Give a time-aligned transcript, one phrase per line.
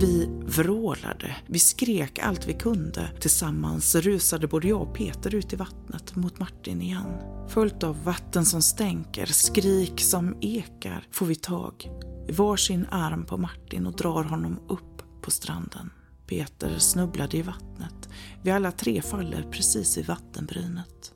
[0.00, 3.10] Vi vrålade, vi skrek allt vi kunde.
[3.20, 7.14] Tillsammans rusade både jag och Peter ut i vattnet mot Martin igen.
[7.48, 11.90] Följt av vatten som stänker, skrik som ekar får vi tag
[12.28, 15.90] i varsin arm på Martin och drar honom upp på stranden.
[16.26, 18.08] Peter snubblade i vattnet.
[18.42, 21.12] Vi alla tre faller precis i vattenbrynet.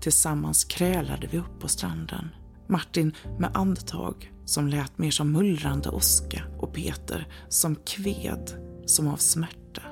[0.00, 2.28] Tillsammans krälade vi upp på stranden.
[2.66, 8.50] Martin med andetag som lät mer som mullrande åska och Peter som kved
[8.86, 9.82] som av smärta.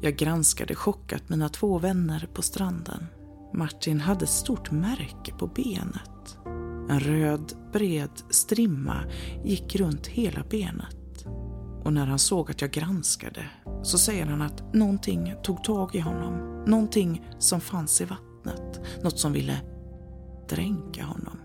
[0.00, 3.06] Jag granskade chockat mina två vänner på stranden.
[3.54, 6.38] Martin hade ett stort märke på benet.
[6.88, 9.04] En röd, bred strimma
[9.44, 11.26] gick runt hela benet.
[11.84, 13.44] Och när han såg att jag granskade
[13.82, 16.64] så säger han att någonting tog tag i honom.
[16.66, 18.80] Någonting som fanns i vattnet.
[19.02, 19.60] Något som ville
[20.48, 21.41] dränka honom.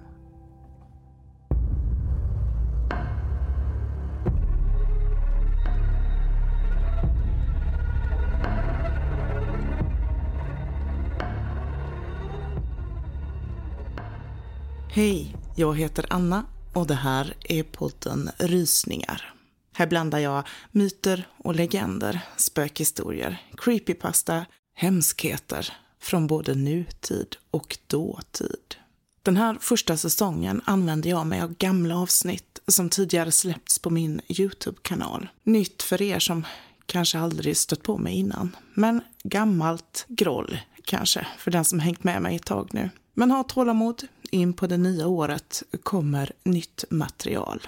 [14.98, 19.34] Hej, jag heter Anna och det här är podden Rysningar.
[19.74, 28.76] Här blandar jag myter och legender, spökhistorier, creepypasta, hemskheter från både nutid och dåtid.
[29.22, 34.22] Den här första säsongen använder jag mig av gamla avsnitt som tidigare släppts på min
[34.28, 35.30] YouTube-kanal.
[35.44, 36.46] Nytt för er som
[36.86, 42.22] kanske aldrig stött på mig innan, men gammalt groll kanske för den som hängt med
[42.22, 42.90] mig ett tag nu.
[43.20, 47.68] Men ha tålamod, in på det nya året kommer nytt material.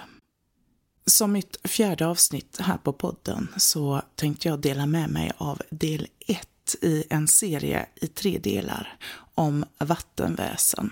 [1.06, 6.06] Som mitt fjärde avsnitt här på podden så tänkte jag dela med mig av del
[6.26, 6.48] 1
[6.82, 8.96] i en serie i tre delar
[9.34, 10.90] om vattenväsen.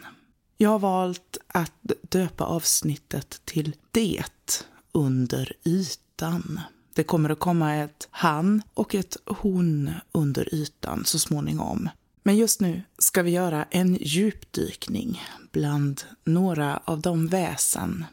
[0.57, 6.61] Jag har valt att döpa avsnittet till Det under ytan.
[6.95, 11.89] Det kommer att komma ett han och ett hon under ytan så småningom.
[12.29, 15.23] Men just nu ska vi göra en djupdykning
[15.53, 18.05] bland några av de väsen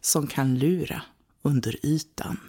[0.00, 1.02] som kan lura
[1.42, 2.40] under ytan.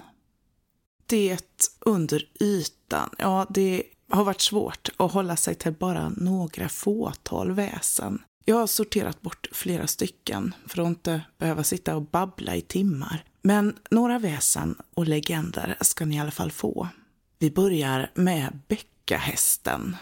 [1.06, 1.38] Det
[1.80, 8.22] under ytan, ja det har varit svårt att hålla sig till bara några fåtal väsen.
[8.46, 13.24] Jag har sorterat bort flera stycken för att inte behöva sitta och babbla i timmar.
[13.42, 16.88] Men några väsen och legender ska ni i alla fall få.
[17.40, 19.98] Vi börjar med bäckahästen.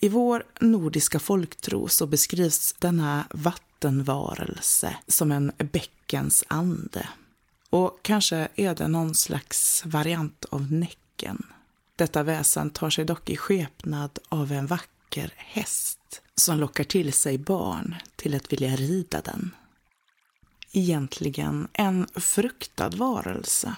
[0.00, 7.08] I vår nordiska folktro så beskrivs denna vattenvarelse som en bäckens ande.
[7.70, 11.46] Och kanske är det någon slags variant av Näcken.
[11.96, 17.38] Detta väsen tar sig dock i skepnad av en vacker häst som lockar till sig
[17.38, 19.54] barn till att vilja rida den.
[20.72, 23.74] Egentligen en fruktad varelse.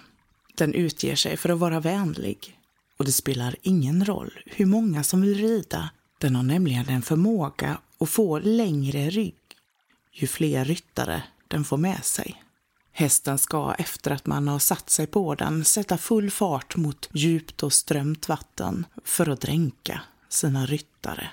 [0.54, 2.59] Den utger sig för att vara vänlig
[2.97, 5.91] och det spelar ingen roll hur många som vill rida.
[6.19, 9.34] Den har nämligen en förmåga att få längre rygg
[10.15, 12.43] ju fler ryttare den får med sig.
[12.93, 17.62] Hästen ska efter att man har satt sig på den sätta full fart mot djupt
[17.62, 21.31] och strömt vatten för att dränka sina ryttare.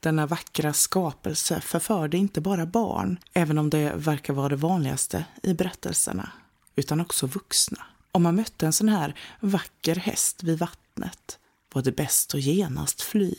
[0.00, 5.54] Denna vackra skapelse förförde inte bara barn, även om det verkar vara det vanligaste i
[5.54, 6.32] berättelserna,
[6.76, 7.86] utan också vuxna.
[8.12, 11.38] Om man mötte en sån här vacker häst vid vattnet
[11.72, 13.34] var det bäst att genast fly.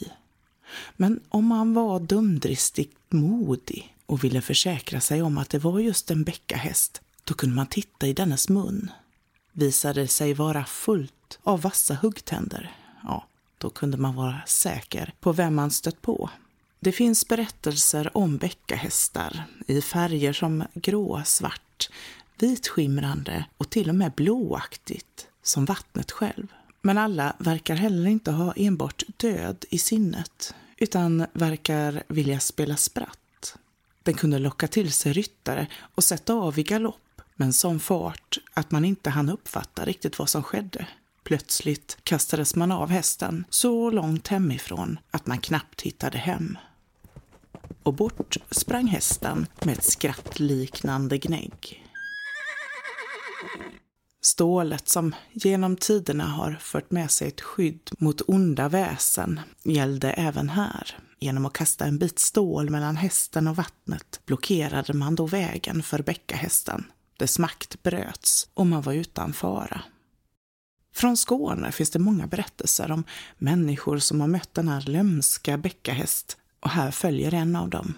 [0.98, 6.12] Men om man var dumdristigt modig och ville försäkra sig om att det var just
[6.12, 8.92] en bäckahäst, då kunde man titta i dennes mun.
[9.52, 13.26] Visade det sig vara fullt av vassa huggtänder, ja,
[13.58, 16.30] då kunde man vara säker på vem man stött på.
[16.80, 21.90] Det finns berättelser om bäckahästar i färger som grå, svart,
[22.42, 26.48] vitskimrande och till och med blåaktigt, som vattnet själv.
[26.82, 33.58] Men alla verkar heller inte ha enbart död i sinnet, utan verkar vilja spela spratt.
[34.04, 38.38] Den kunde locka till sig ryttare och sätta av i galopp med en sån fart
[38.54, 40.88] att man inte hann uppfatta riktigt vad som skedde.
[41.24, 46.58] Plötsligt kastades man av hästen så långt hemifrån att man knappt hittade hem.
[47.84, 51.91] Och bort sprang hästen med ett skrattliknande gnägg.
[54.22, 60.50] Stålet som genom tiderna har fört med sig ett skydd mot onda väsen gällde även
[60.50, 60.98] här.
[61.20, 66.02] Genom att kasta en bit stål mellan hästen och vattnet blockerade man då vägen för
[66.02, 66.84] bäckahästen.
[67.18, 69.82] Dess makt bröts och man var utan fara.
[70.94, 73.04] Från Skåne finns det många berättelser om
[73.38, 77.94] människor som har mött den här lömska bäckahäst och här följer en av dem.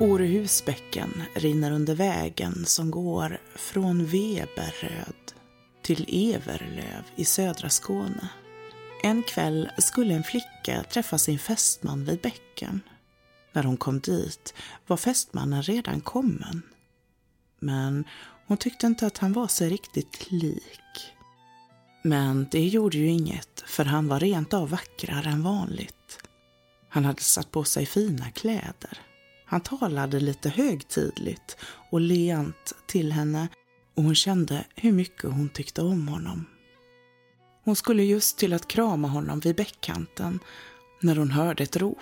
[0.00, 5.32] Orehusbäcken rinner under vägen som går från Veberöd
[5.82, 8.28] till Everlöv i södra Skåne.
[9.02, 12.80] En kväll skulle en flicka träffa sin fästman vid bäcken.
[13.52, 14.54] När hon kom dit
[14.86, 16.62] var fästmannen redan kommen.
[17.58, 18.04] Men
[18.46, 21.12] hon tyckte inte att han var sig riktigt lik.
[22.02, 26.18] Men det gjorde ju inget, för han var rent av vackrare än vanligt.
[26.88, 28.98] Han hade satt på sig fina kläder.
[29.54, 31.56] Han talade lite högtidligt
[31.90, 33.48] och lent till henne
[33.94, 36.46] och hon kände hur mycket hon tyckte om honom.
[37.64, 40.38] Hon skulle just till att krama honom vid bäckkanten
[41.00, 41.98] när hon hörde ett rop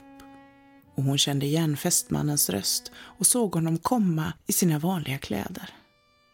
[0.94, 5.70] och hon kände igen fästmannens röst och såg honom komma i sina vanliga kläder.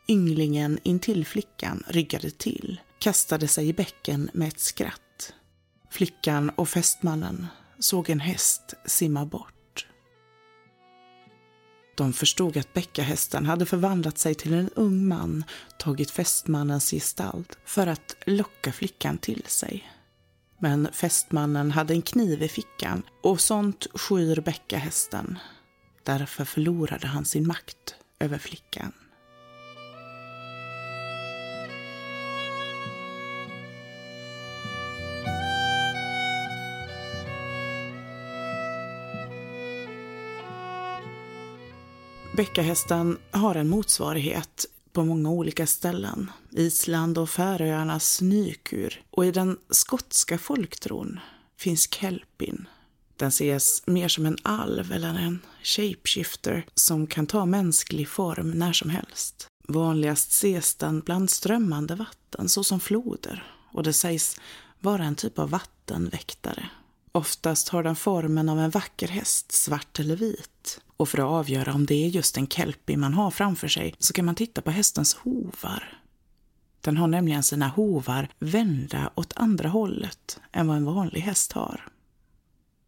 [0.09, 5.32] Ynglingen intill flickan ryggade till, kastade sig i bäcken med ett skratt.
[5.91, 7.47] Flickan och fästmannen
[7.79, 9.57] såg en häst simma bort.
[11.99, 15.45] De förstod att bäckahästen hade förvandlat sig till en ung man,
[15.79, 19.91] tagit fästmannens gestalt för att locka flickan till sig.
[20.59, 25.39] Men fästmannen hade en kniv i fickan och sånt skyr bäckahästen.
[26.05, 28.93] Därför förlorade han sin makt över flickan.
[42.38, 46.31] Bäckahästen har en motsvarighet på många olika ställen.
[46.50, 49.02] Island och Färöarnas nykur.
[49.11, 51.20] Och i den skotska folktron
[51.56, 52.69] finns kelpin.
[53.17, 58.73] Den ses mer som en alv eller en shapeshifter som kan ta mänsklig form när
[58.73, 59.46] som helst.
[59.69, 64.41] Vanligast ses den bland strömmande vatten såsom floder och det sägs
[64.81, 66.69] vara en typ av vattenväktare.
[67.12, 70.81] Oftast har den formen av en vacker häst, svart eller vit.
[70.99, 74.12] Och för att avgöra om det är just en kelpie man har framför sig så
[74.12, 76.03] kan man titta på hästens hovar.
[76.81, 81.89] Den har nämligen sina hovar vända åt andra hållet än vad en vanlig häst har.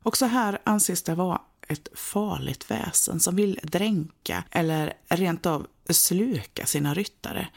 [0.02, 6.66] Också här anses det vara ett farligt väsen som vill dränka eller rent av sluka
[6.66, 7.48] sina ryttare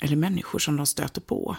[0.00, 1.56] eller människor som de stöter på.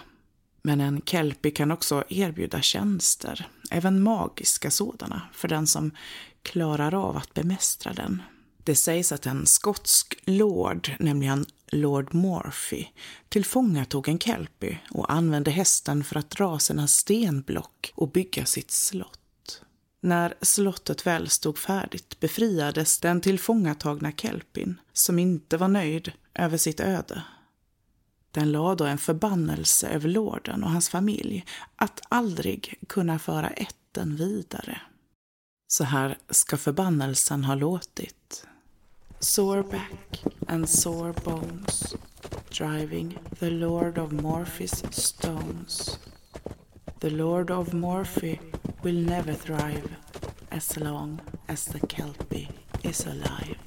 [0.61, 5.91] Men en kelpie kan också erbjuda tjänster, även magiska sådana, för den som
[6.43, 8.21] klarar av att bemästra den.
[8.63, 12.85] Det sägs att en skotsk lord, nämligen Lord Morphy,
[13.29, 19.19] tillfångatog en kelpie och använde hästen för att dra sina stenblock och bygga sitt slott.
[20.01, 26.79] När slottet väl stod färdigt befriades den tillfångatagna kelpin, som inte var nöjd över sitt
[26.79, 27.23] öde.
[28.31, 31.45] Den lade en förbannelse över lorden och hans familj
[31.75, 34.81] att aldrig kunna föra ätten vidare.
[35.73, 38.47] Så här ska förbannelsen ha låtit.
[39.19, 41.95] Sore back and sore bones
[42.57, 45.99] driving the Lord of Morphy's stones.
[46.99, 48.39] The Lord of Morphy
[48.83, 49.95] will never thrive
[50.49, 52.49] as long as the Kelpie
[52.81, 53.59] is alive.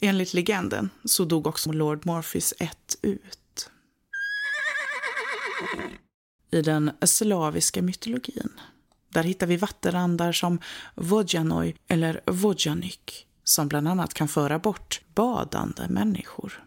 [0.00, 3.70] Enligt legenden så dog också Lord Morphys ett ut.
[6.50, 8.60] I den slaviska mytologin
[9.08, 10.58] där hittar vi vattenandar som
[10.94, 16.64] Vodjanoj eller Vodjanik som bland annat kan föra bort badande människor.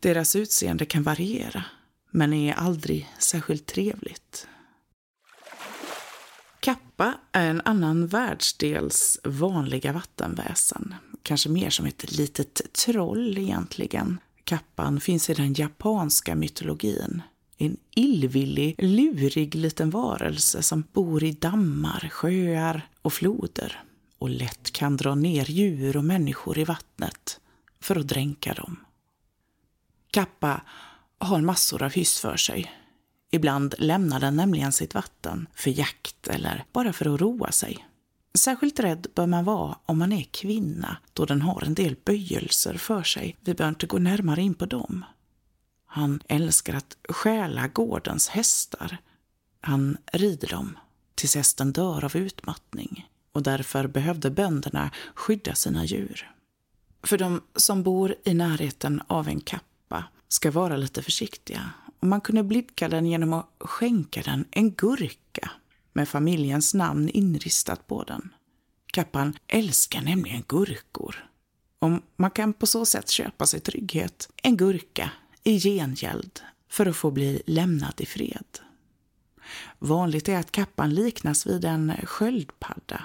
[0.00, 1.64] Deras utseende kan variera,
[2.10, 4.48] men är aldrig särskilt trevligt.
[6.60, 10.94] Kappa är en annan världsdels vanliga vattenväsen.
[11.22, 14.20] Kanske mer som ett litet troll egentligen.
[14.44, 17.22] Kappan finns i den japanska mytologin.
[17.58, 23.82] En illvillig, lurig liten varelse som bor i dammar, sjöar och floder
[24.18, 27.40] och lätt kan dra ner djur och människor i vattnet
[27.80, 28.76] för att dränka dem.
[30.10, 30.60] Kappa
[31.18, 32.72] har massor av hyss för sig.
[33.30, 37.86] Ibland lämnar den nämligen sitt vatten för jakt eller bara för att roa sig.
[38.34, 42.74] Särskilt rädd bör man vara om man är kvinna då den har en del böjelser
[42.74, 43.36] för sig.
[43.40, 45.04] Vi bör inte gå närmare in på dem.
[45.96, 48.98] Han älskar att stjäla gårdens hästar.
[49.60, 50.78] Han rider dem
[51.14, 56.32] tills hästen dör av utmattning och därför behövde bönderna skydda sina djur.
[57.02, 62.20] För de som bor i närheten av en kappa ska vara lite försiktiga och man
[62.20, 65.50] kunde blidka den genom att skänka den en gurka
[65.92, 68.34] med familjens namn inristat på den.
[68.86, 71.28] Kappan älskar nämligen gurkor.
[71.78, 74.28] Och man kan på så sätt köpa sig trygghet.
[74.42, 75.10] En gurka
[75.46, 78.58] i gengäld för att få bli lämnad i fred.
[79.78, 83.02] Vanligt är att kappan liknas vid en sköldpadda.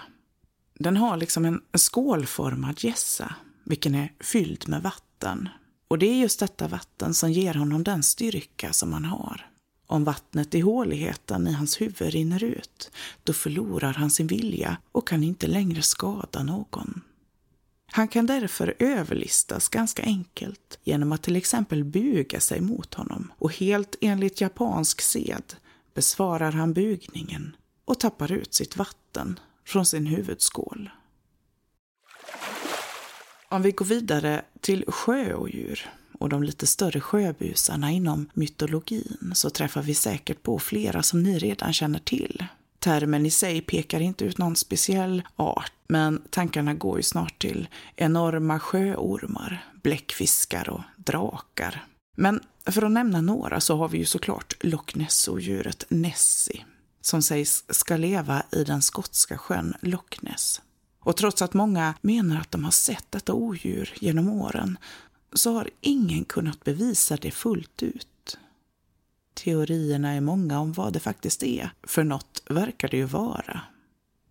[0.79, 5.49] Den har liksom en skålformad gässa, vilken är fylld med vatten.
[5.87, 9.49] Och det är just detta vatten som ger honom den styrka som han har.
[9.87, 12.91] Om vattnet i håligheten i hans huvud rinner ut,
[13.23, 17.01] då förlorar han sin vilja och kan inte längre skada någon.
[17.91, 23.53] Han kan därför överlistas ganska enkelt genom att till exempel buga sig mot honom och
[23.53, 25.43] helt enligt japansk sed
[25.93, 27.55] besvarar han bugningen
[27.85, 30.89] och tappar ut sitt vatten från sin huvudskål.
[33.49, 39.81] Om vi går vidare till sjöodjur och de lite större sjöbusarna inom mytologin så träffar
[39.81, 42.45] vi säkert på flera som ni redan känner till.
[42.83, 47.67] Termen i sig pekar inte ut någon speciell art, men tankarna går ju snart till
[47.95, 51.85] enorma sjöormar, bläckfiskar och drakar.
[52.17, 56.65] Men för att nämna några så har vi ju såklart Loch Ness-odjuret Nessie,
[57.01, 60.61] som sägs ska leva i den skotska sjön Loch Ness.
[60.99, 64.77] Och trots att många menar att de har sett detta odjur genom åren
[65.33, 68.07] så har ingen kunnat bevisa det fullt ut.
[69.43, 73.61] Teorierna är många om vad det faktiskt är, för något verkar det ju vara.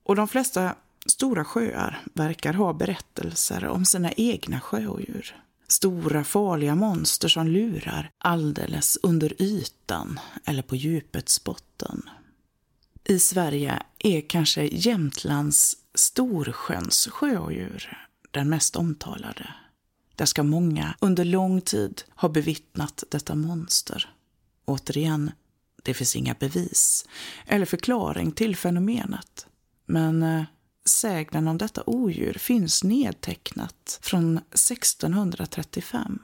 [0.03, 0.75] Och de flesta
[1.07, 5.37] stora sjöar verkar ha berättelser om sina egna sjöodjur.
[5.69, 12.03] Stora farliga monster som lurar alldeles under ytan eller på djupets botten.
[13.05, 19.55] I Sverige är kanske Jämtlands Storsjöns sjöodjur den mest omtalade.
[20.15, 24.15] Där ska många under lång tid ha bevittnat detta monster.
[24.71, 25.31] Återigen,
[25.83, 27.05] det finns inga bevis
[27.47, 29.47] eller förklaring till fenomenet.
[29.87, 30.43] Men eh,
[30.89, 36.19] sägnen om detta odjur finns nedtecknat från 1635.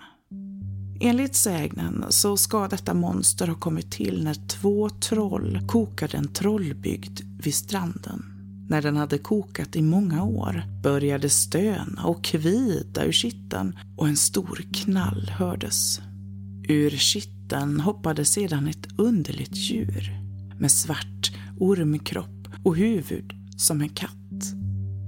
[1.00, 7.20] Enligt sägnen så ska detta monster ha kommit till när två troll kokade en trollbygd
[7.42, 8.24] vid stranden.
[8.68, 14.16] När den hade kokat i många år började stöna och kvida ur kitteln och en
[14.16, 16.00] stor knall hördes.
[16.68, 17.35] Ur kitteln
[17.80, 20.20] hoppade sedan ett underligt djur
[20.58, 24.54] med svart ormkropp och huvud som en katt.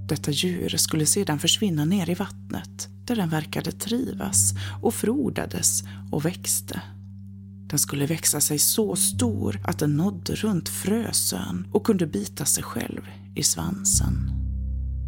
[0.09, 6.25] Detta djur skulle sedan försvinna ner i vattnet där den verkade trivas och frodades och
[6.25, 6.83] växte.
[7.71, 12.65] Den skulle växa sig så stor att den nådde runt Frösön och kunde bita sig
[12.65, 13.01] själv
[13.35, 14.31] i svansen.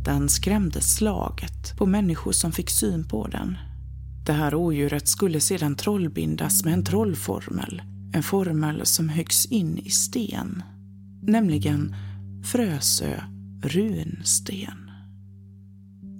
[0.04, 3.56] Den skrämde slaget på människor som fick syn på den.
[4.30, 7.82] Det här odjuret skulle sedan trollbindas med en trollformel,
[8.14, 10.62] en formel som höggs in i sten,
[11.22, 11.94] nämligen
[12.52, 13.22] Frösö
[13.62, 14.90] runsten.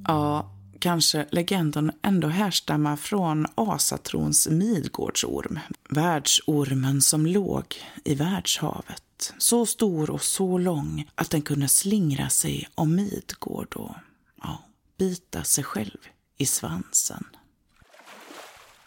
[0.07, 7.65] Ja, kanske legenden ändå härstammar från Asatrons Midgårdsorm, världsormen som låg
[8.05, 9.35] i världshavet.
[9.39, 13.95] Så stor och så lång att den kunde slingra sig om Midgård och
[14.43, 14.65] ja,
[14.99, 15.99] bita sig själv
[16.39, 17.25] i svansen.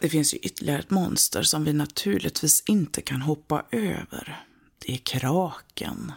[0.04, 4.44] Det finns ju ytterligare ett monster som vi naturligtvis inte kan hoppa över.
[4.78, 6.12] Det är kraken.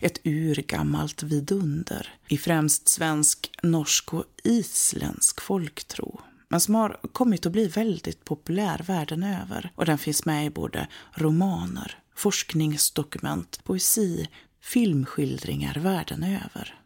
[0.00, 7.52] Ett urgammalt vidunder i främst svensk, norsk och isländsk folktro men som har kommit att
[7.52, 14.28] bli väldigt populär världen över och den finns med i både romaner, forskningsdokument, poesi,
[14.62, 16.80] filmskildringar världen över.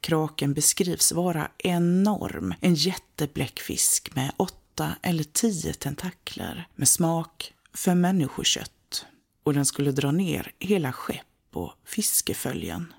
[0.00, 4.63] Kraken beskrivs vara enorm, en jättebläckfisk med åtta
[5.02, 9.06] eller tio tentakler med smak för människokött
[9.42, 12.94] och den skulle dra ner hela skepp och fiskeföljen.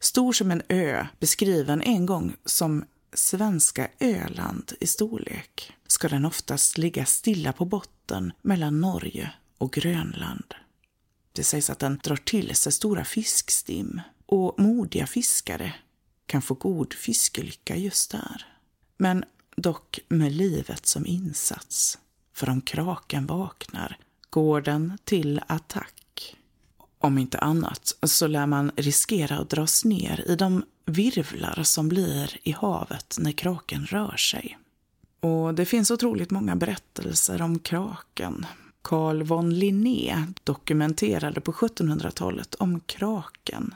[0.00, 6.78] Stor som en ö, beskriven en gång som svenska Öland i storlek, ska den oftast
[6.78, 10.54] ligga stilla på botten mellan Norge och Grönland.
[11.32, 15.74] Det sägs att den drar till sig stora fiskstim och modiga fiskare
[16.26, 18.46] kan få god fiskelycka just där.
[18.96, 19.24] Men
[19.56, 21.98] dock med livet som insats.
[22.34, 23.98] För om kraken vaknar
[24.30, 26.36] går den till attack
[26.98, 32.36] om inte annat så lär man riskera att dras ner i de virvlar som blir
[32.42, 34.58] i havet när kraken rör sig.
[35.20, 38.46] Och det finns otroligt många berättelser om kraken.
[38.82, 43.74] Carl von Linné dokumenterade på 1700-talet om kraken.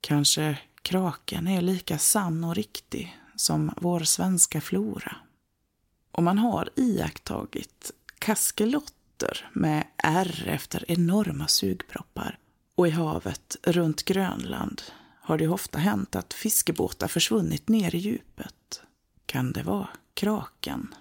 [0.00, 5.16] Kanske kraken är lika sann och riktig som vår svenska flora.
[6.12, 12.38] Och man har iakttagit kaskelotter med ärr efter enorma sugproppar
[12.74, 14.82] och i havet runt Grönland
[15.20, 18.82] har det ofta hänt att fiskebåtar försvunnit ner i djupet.
[19.26, 20.94] Kan det vara kraken?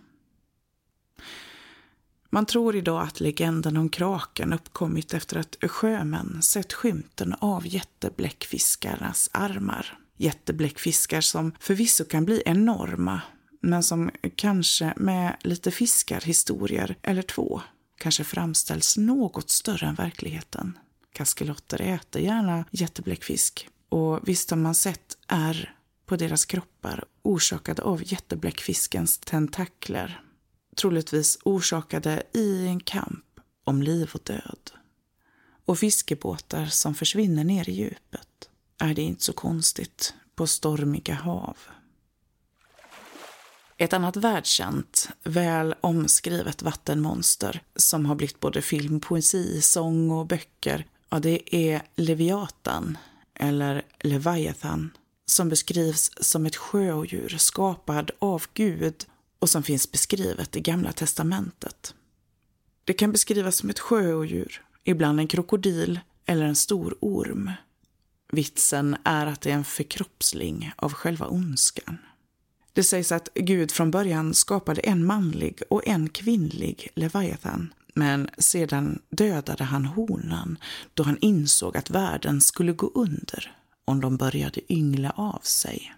[2.29, 9.29] Man tror idag att legenden om kraken uppkommit efter att sjömän sett skymten av jättebläckfiskarnas
[9.33, 13.21] armar Jättebläckfiskar som förvisso kan bli enorma,
[13.61, 17.61] men som kanske med lite fiskarhistorier eller två
[17.97, 20.77] kanske framställs något större än verkligheten.
[21.13, 28.01] Kaskelotter äter gärna jättebläckfisk och visst har man sett ärr på deras kroppar orsakade av
[28.05, 30.21] jättebläckfiskens tentakler.
[30.75, 33.25] Troligtvis orsakade i en kamp
[33.63, 34.71] om liv och död.
[35.65, 41.57] Och fiskebåtar som försvinner ner i djupet är det inte så konstigt på stormiga hav.
[43.77, 50.85] Ett annat världskänt, väl omskrivet vattenmonster som har blivit både film, poesi, sång och böcker,
[51.09, 52.97] ja, det är Leviatan,
[53.33, 54.91] eller Leviathan,
[55.25, 59.05] som beskrivs som ett sjöodjur skapad av Gud
[59.39, 61.95] och som finns beskrivet i Gamla testamentet.
[62.83, 67.51] Det kan beskrivas som ett sjöodjur, ibland en krokodil eller en stor orm.
[68.31, 71.97] Vitsen är att det är en förkroppsling av själva ondskan.
[72.73, 78.99] Det sägs att Gud från början skapade en manlig och en kvinnlig Leviathan, men sedan
[79.09, 80.57] dödade han honan
[80.93, 83.55] då han insåg att världen skulle gå under
[83.85, 85.93] om de började yngla av sig.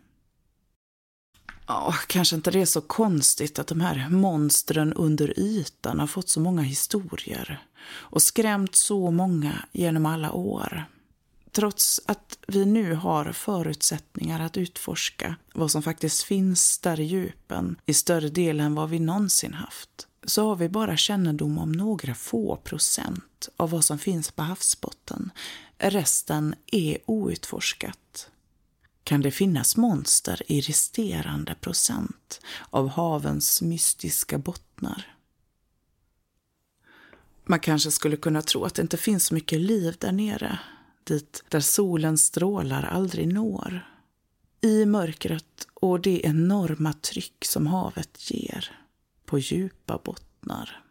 [1.67, 6.29] Ja, kanske inte det är så konstigt att de här monstren under ytan har fått
[6.29, 10.85] så många historier och skrämt så många genom alla år.
[11.51, 17.75] Trots att vi nu har förutsättningar att utforska vad som faktiskt finns där i djupen
[17.85, 22.15] i större del än vad vi någonsin haft, så har vi bara kännedom om några
[22.15, 25.31] få procent av vad som finns på havsbotten.
[25.77, 28.29] Resten är outforskat.
[29.03, 35.15] Kan det finnas monster i resterande procent av havens mystiska bottnar?
[37.45, 40.59] Man kanske skulle kunna tro att det inte finns så mycket liv där nere,
[41.09, 43.87] dit där solens strålar aldrig når.
[44.61, 48.71] I mörkret och det enorma tryck som havet ger
[49.25, 50.83] på djupa bottnar.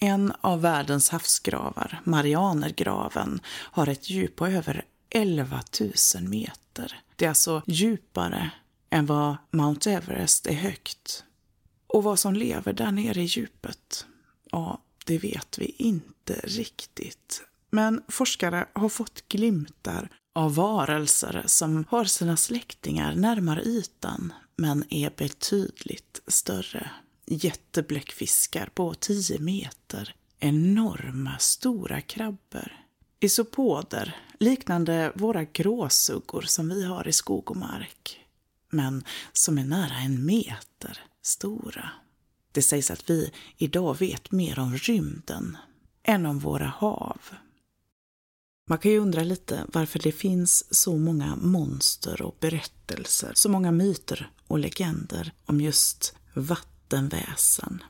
[0.00, 7.00] En av världens havsgravar, Marianergraven, har ett djup på över 11 000 meter.
[7.16, 8.50] Det är alltså djupare
[8.90, 11.24] än vad Mount Everest är högt.
[11.86, 14.06] Och vad som lever där nere i djupet,
[14.50, 17.42] ja, det vet vi inte riktigt.
[17.74, 25.12] Men forskare har fått glimtar av varelser som har sina släktingar närmare ytan men är
[25.16, 26.90] betydligt större.
[27.26, 32.72] Jättebläckfiskar på 10 meter, enorma stora krabbor,
[33.20, 38.20] isopoder liknande våra gråsuggor som vi har i skog och mark,
[38.70, 41.90] men som är nära en meter stora.
[42.52, 45.56] Det sägs att vi idag vet mer om rymden
[46.02, 47.20] än om våra hav.
[48.66, 53.72] Man kan ju undra lite varför det finns så många monster och berättelser, så många
[53.72, 57.82] myter och legender om just vattenväsen.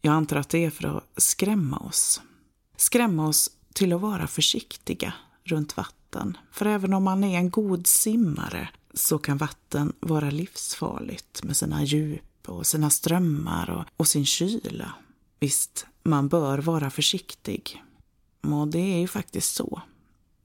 [0.00, 2.20] Jag antar att det är för att skrämma oss.
[2.76, 5.12] Skrämma oss till att vara försiktiga
[5.44, 6.36] runt vatten.
[6.52, 11.84] För även om man är en god simmare så kan vatten vara livsfarligt med sina
[11.84, 14.94] djup och sina strömmar och, och sin kyla.
[15.40, 17.82] Visst, man bör vara försiktig.
[18.40, 19.82] Och det är ju faktiskt så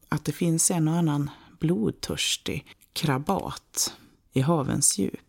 [0.10, 1.30] att det finns en och annan
[1.60, 3.98] blodtörstig krabat
[4.34, 5.20] i havens djup.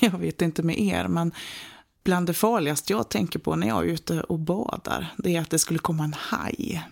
[0.00, 1.32] Jag vet inte med er, men
[2.04, 5.50] bland det farligaste jag tänker på när jag är ute och badar, det är att
[5.50, 6.88] det skulle komma en haj.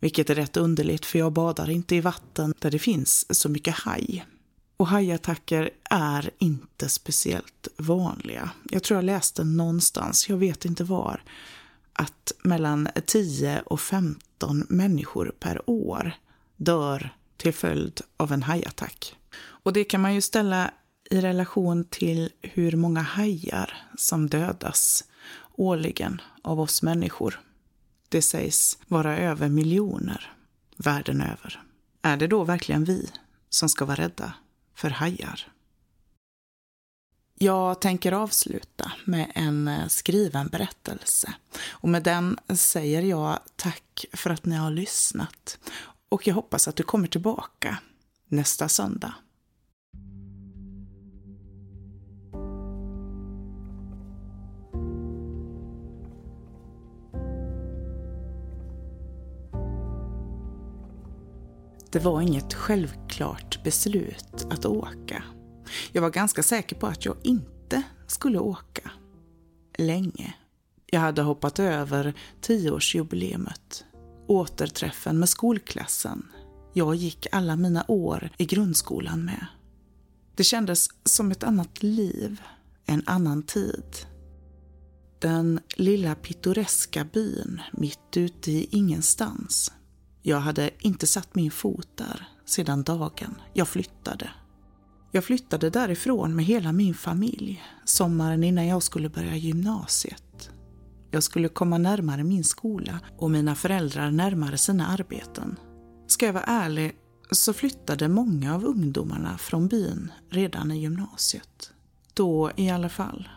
[0.00, 3.74] Vilket är rätt underligt, för jag badar inte i vatten där det finns så mycket
[3.74, 4.26] haj.
[4.80, 8.50] Och hajattacker är inte speciellt vanliga.
[8.70, 11.22] Jag tror jag läste någonstans, jag vet inte var,
[11.92, 16.12] att mellan 10 och 15 människor per år
[16.56, 19.16] dör till följd av en hajattack.
[19.38, 20.70] Och det kan man ju ställa
[21.10, 25.04] i relation till hur många hajar som dödas
[25.52, 27.40] årligen av oss människor.
[28.08, 30.32] Det sägs vara över miljoner
[30.76, 31.62] världen över.
[32.02, 33.10] Är det då verkligen vi
[33.50, 34.32] som ska vara rädda
[34.80, 35.46] för hajar?
[37.34, 41.34] Jag tänker avsluta med en eh, skriven berättelse.
[41.68, 45.58] Och med den säger jag tack för att ni har lyssnat.
[46.08, 47.78] Och jag hoppas att du kommer tillbaka
[48.28, 49.14] nästa söndag.
[61.92, 65.22] Det var inget självklart beslut att åka.
[65.92, 68.90] Jag var ganska säker på att jag inte skulle åka.
[69.78, 70.34] Länge.
[70.86, 73.84] Jag hade hoppat över tioårsjubileumet
[74.26, 76.22] återträffen med skolklassen
[76.72, 79.46] jag gick alla mina år i grundskolan med.
[80.34, 82.42] Det kändes som ett annat liv,
[82.86, 83.84] en annan tid.
[85.18, 89.72] Den lilla pittoreska byn mitt ute i ingenstans.
[90.22, 94.30] Jag hade inte satt min fot där sedan dagen jag flyttade.
[95.12, 100.50] Jag flyttade därifrån med hela min familj sommaren innan jag skulle börja gymnasiet.
[101.10, 105.56] Jag skulle komma närmare min skola och mina föräldrar närmare sina arbeten.
[106.06, 106.92] Ska jag vara ärlig
[107.30, 111.72] så flyttade många av ungdomarna från byn redan i gymnasiet.
[112.14, 113.28] Då i alla fall.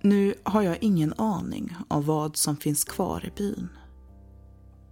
[0.00, 3.68] Nu har jag ingen aning om vad som finns kvar i byn.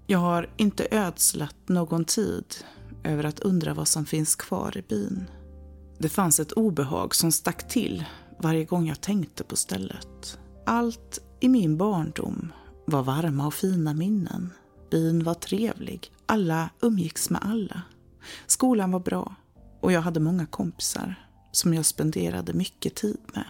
[0.06, 2.44] Jag har inte ödslat någon tid
[3.04, 5.24] över att undra vad som finns kvar i byn.
[5.98, 8.04] Det fanns ett obehag som stack till
[8.38, 10.38] varje gång jag tänkte på stället.
[10.66, 12.52] Allt i min barndom
[12.86, 14.50] var varma och fina minnen.
[14.90, 17.82] Byn var trevlig, alla umgicks med alla.
[18.46, 19.34] Skolan var bra
[19.80, 23.44] och jag hade många kompisar som jag spenderade mycket tid med.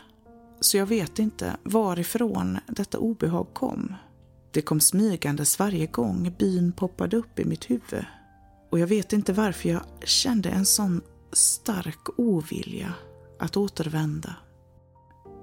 [0.60, 3.94] Så jag vet inte varifrån detta obehag kom.
[4.52, 8.04] Det kom smygandes varje gång byn poppade upp i mitt huvud.
[8.70, 11.00] Och jag vet inte varför jag kände en sån
[11.32, 12.94] stark ovilja
[13.38, 14.36] att återvända.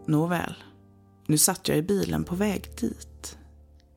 [0.08, 0.54] Nåväl,
[1.28, 3.38] nu satt jag i bilen på väg dit.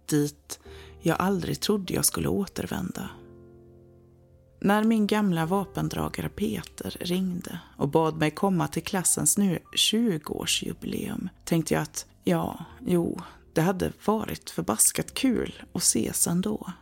[0.07, 0.61] Dit
[1.01, 3.11] jag aldrig trodde jag skulle återvända.
[4.61, 11.75] När min gamla vapendragare Peter ringde och bad mig komma till klassens nu 20-årsjubileum tänkte
[11.75, 13.21] jag att ja, jo,
[13.55, 16.73] det hade varit förbaskat kul att ses ändå.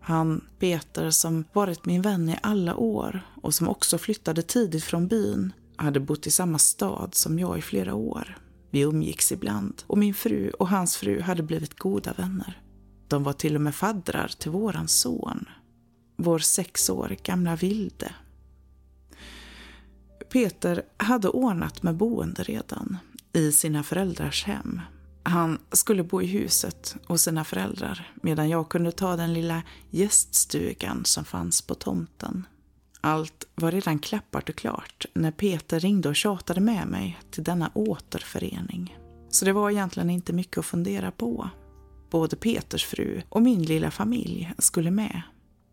[0.00, 5.08] Han, Peter, som varit min vän i alla år och som också flyttade tidigt från
[5.08, 8.38] byn, hade bott i samma stad som jag i flera år.
[8.70, 12.62] Vi umgicks ibland och min fru och hans fru hade blivit goda vänner.
[13.08, 15.44] De var till och med faddrar till våran son,
[16.16, 18.14] vår sex år gamla Vilde.
[20.32, 22.98] Peter hade ordnat med boende redan
[23.32, 24.80] i sina föräldrars hem.
[25.28, 31.04] Han skulle bo i huset hos sina föräldrar medan jag kunde ta den lilla gäststugan
[31.04, 32.46] som fanns på tomten.
[33.00, 37.70] Allt var redan klappat och klart när Peter ringde och tjatade med mig till denna
[37.74, 38.96] återförening.
[39.30, 41.50] Så det var egentligen inte mycket att fundera på.
[42.10, 45.22] Både Peters fru och min lilla familj skulle med.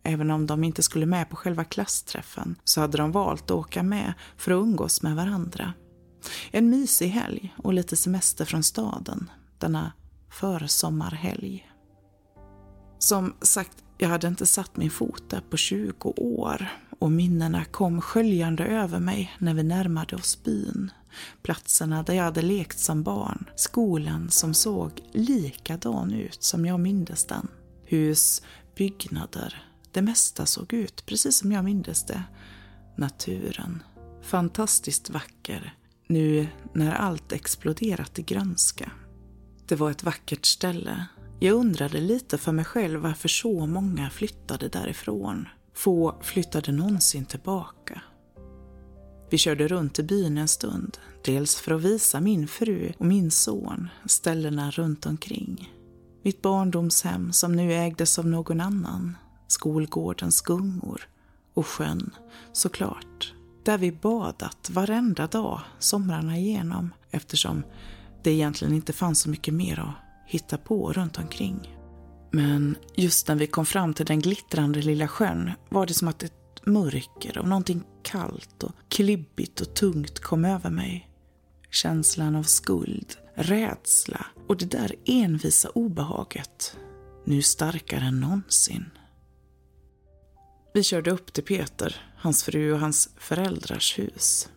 [0.04, 3.84] Även om de inte skulle med på själva klassträffen så hade de valt att åka
[3.84, 5.74] med för att umgås med varandra.
[6.52, 9.30] En mysig helg och lite semester från staden
[9.64, 9.92] denna
[10.30, 11.70] försommarhelg.
[13.00, 16.68] Som sagt, jag hade inte satt min fot där på 20 år
[17.00, 20.92] och minnena kom sköljande över mig när vi närmade oss byn.
[21.44, 23.50] Platserna där jag hade lekt som barn.
[23.56, 27.48] Skolan som såg likadan ut som jag mindes den.
[27.86, 28.42] Hus,
[28.76, 32.24] byggnader, det mesta såg ut precis som jag mindes det.
[32.98, 33.84] Naturen,
[34.22, 35.76] fantastiskt vacker,
[36.08, 38.92] nu när allt exploderat i grönska.
[39.68, 41.06] Det var ett vackert ställe.
[41.40, 45.48] Jag undrade lite för mig själv varför så många flyttade därifrån.
[45.74, 48.02] Få flyttade någonsin tillbaka.
[49.30, 53.32] Vi körde runt i byn en stund, dels för att visa min fru och min
[53.32, 55.74] son ställena runt omkring.
[56.24, 61.08] Mitt barndomshem som nu ägdes av någon annan, skolgårdens gungor
[61.54, 62.16] och sjön,
[62.54, 63.34] såklart.
[63.64, 67.64] Där vi badat varenda dag somrarna igenom eftersom
[68.24, 71.78] det egentligen inte fanns så mycket mer att hitta på runt omkring.
[72.32, 76.24] Men just när vi kom fram till den glittrande lilla sjön var det som att
[76.24, 81.10] ett mörker och någonting kallt och klibbigt och tungt kom över mig.
[81.72, 86.78] Känslan av skuld, rädsla och det där envisa obehaget.
[87.26, 88.86] Nu starkare än någonsin.
[90.74, 94.50] Vi körde upp till Peter, hans fru och hans föräldrars hus.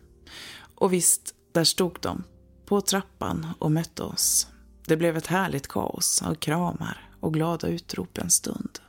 [0.75, 2.23] Och visst, där stod de
[2.67, 4.47] på trappan och mötte oss.
[4.85, 8.79] Det blev ett härligt kaos av kramar och glada utrop en stund.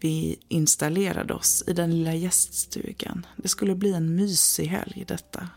[0.00, 3.26] Vi installerade oss i den lilla gäststugan.
[3.36, 5.48] Det skulle bli en mysig helg detta.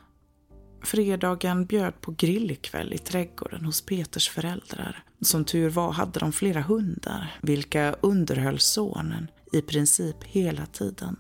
[0.83, 5.03] Fredagen bjöd på grillkväll i trädgården hos Peters föräldrar.
[5.21, 11.17] Som tur var hade de flera hundar, vilka underhöll sonen i princip hela tiden.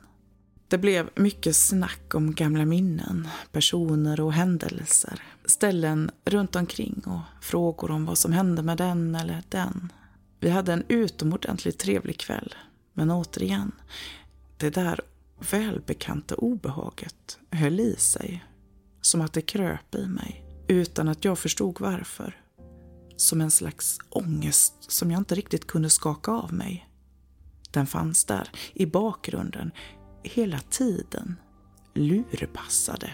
[0.69, 5.21] Det blev mycket snack om gamla minnen, personer och händelser.
[5.45, 9.91] Ställen runt omkring och frågor om vad som hände med den eller den.
[10.39, 12.55] Vi hade en utomordentligt trevlig kväll.
[12.93, 13.71] Men återigen,
[14.57, 14.99] det där
[15.51, 18.45] välbekanta obehaget höll i sig.
[19.01, 22.41] Som att det kröp i mig, utan att jag förstod varför.
[23.17, 26.89] Som en slags ångest som jag inte riktigt kunde skaka av mig.
[27.71, 29.71] Den fanns där, i bakgrunden,
[30.27, 31.35] hela tiden.
[31.93, 33.11] Lurpassade.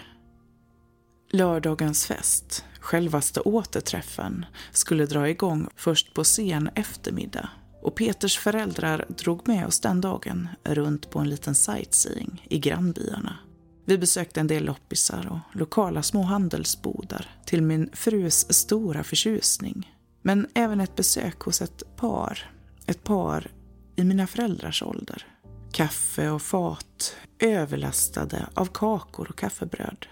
[1.31, 7.49] Lördagens fest, självaste återträffen, skulle dra igång först på sen eftermiddag
[7.83, 13.37] och Peters föräldrar drog med oss den dagen runt på en liten sightseeing i grannbyarna.
[13.85, 19.93] Vi besökte en del loppisar och lokala små handelsbodar till min frus stora förtjusning.
[20.21, 22.51] Men även ett besök hos ett par,
[22.85, 23.51] ett par
[23.95, 25.25] i mina föräldrars ålder.
[25.73, 30.05] Kaffe och fat överlastade av kakor och kaffebröd.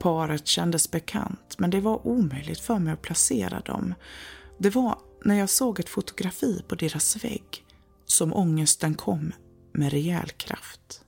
[0.00, 3.94] Paret kändes bekant, men det var omöjligt för mig att placera dem.
[4.58, 7.64] Det var när jag såg ett fotografi på deras vägg
[8.06, 9.32] som ångesten kom
[9.72, 11.04] med rejäl kraft.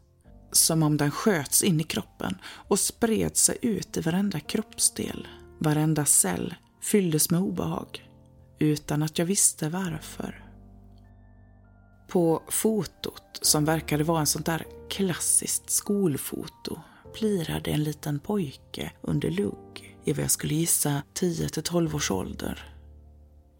[0.52, 5.28] Som om den sköts in i kroppen och spred sig ut i varenda kroppsdel.
[5.58, 8.10] Varenda cell fylldes med obehag
[8.58, 10.43] utan att jag visste varför.
[12.14, 16.80] På fotot, som verkade vara en sånt där klassiskt skolfoto,
[17.14, 22.10] plirade en liten pojke under lugg i vad jag skulle gissa 10 till 12 års
[22.10, 22.74] ålder.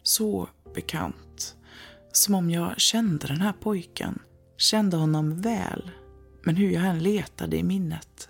[0.03, 1.55] Så bekant.
[2.11, 4.19] Som om jag kände den här pojken,
[4.57, 5.91] kände honom väl.
[6.43, 8.29] Men hur jag än letade i minnet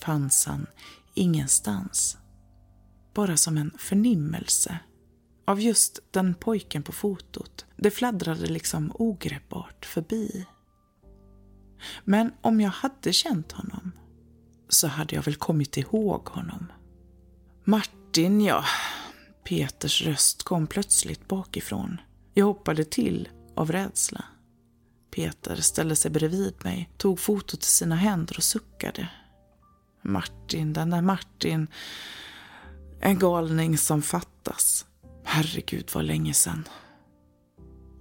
[0.00, 0.66] fanns han
[1.14, 2.18] ingenstans.
[3.14, 4.78] Bara som en förnimmelse
[5.52, 7.66] av just den pojken på fotot.
[7.76, 10.46] Det fladdrade liksom ogreppbart förbi.
[12.04, 13.92] Men om jag hade känt honom
[14.68, 16.72] så hade jag väl kommit ihåg honom.
[17.64, 18.64] Martin, ja.
[19.44, 22.00] Peters röst kom plötsligt bakifrån.
[22.34, 24.24] Jag hoppade till av rädsla.
[25.10, 29.08] Peter ställde sig bredvid mig, tog fotot i sina händer och suckade.
[30.02, 31.66] Martin, den där Martin.
[33.00, 34.86] En galning som fattas.
[35.24, 36.68] Herregud vad länge sedan.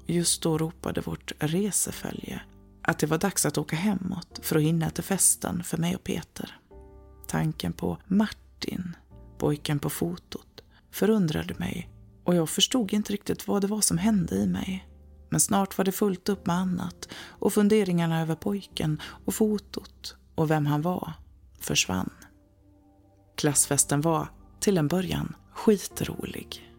[0.07, 2.41] Just då ropade vårt resefölje
[2.81, 6.03] att det var dags att åka hemåt för att hinna till festen för mig och
[6.03, 6.59] Peter.
[7.27, 8.95] Tanken på Martin,
[9.37, 11.89] pojken på fotot, förundrade mig
[12.23, 14.87] och jag förstod inte riktigt vad det var som hände i mig.
[15.29, 20.51] Men snart var det fullt upp med annat och funderingarna över pojken och fotot och
[20.51, 21.13] vem han var
[21.59, 22.09] försvann.
[23.35, 24.27] Klassfesten var,
[24.59, 26.70] till en början, skitrolig.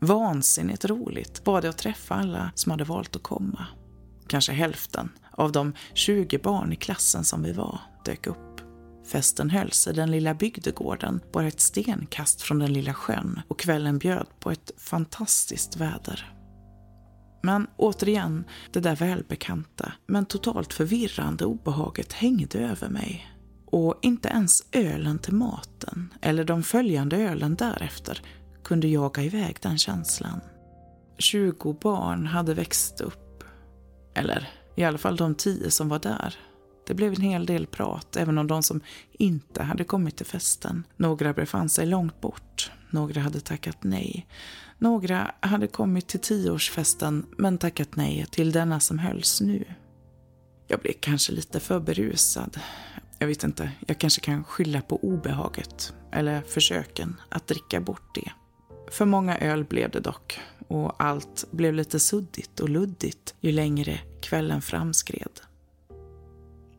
[0.00, 3.66] Vansinnigt roligt var det att träffa alla som hade valt att komma.
[4.26, 8.60] Kanske hälften av de 20 barn i klassen som vi var dök upp.
[9.12, 13.98] Festen hölls i den lilla bygdegården, bara ett stenkast från den lilla sjön och kvällen
[13.98, 16.36] bjöd på ett fantastiskt väder.
[17.42, 23.26] Men återigen, det där välbekanta, men totalt förvirrande obehaget hängde över mig.
[23.66, 28.22] Och inte ens ölen till maten, eller de följande ölen därefter,
[28.64, 30.40] kunde jaga iväg den känslan.
[31.18, 33.44] 20 barn hade växt upp.
[34.14, 36.34] Eller i alla fall de tio som var där.
[36.86, 38.80] Det blev en hel del prat, även om de som
[39.12, 40.84] inte hade kommit till festen.
[40.96, 42.72] Några befann sig långt bort.
[42.90, 44.26] Några hade tackat nej.
[44.78, 49.64] Några hade kommit till tioårsfesten men tackat nej till denna som hölls nu.
[50.66, 52.60] Jag blev kanske lite för berusad.
[53.18, 55.94] Jag vet inte, jag kanske kan skylla på obehaget.
[56.12, 58.32] Eller försöken att dricka bort det.
[58.90, 64.00] För många öl blev det dock och allt blev lite suddigt och luddigt ju längre
[64.20, 65.40] kvällen framskred.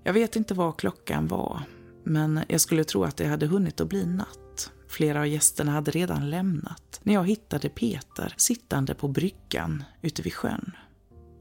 [0.03, 1.61] Jag vet inte vad klockan var,
[2.03, 4.71] men jag skulle tro att det hade hunnit att bli natt.
[4.87, 10.33] Flera av gästerna hade redan lämnat när jag hittade Peter sittande på bryggan ute vid
[10.33, 10.71] sjön.